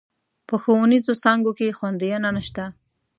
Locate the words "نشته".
2.37-2.63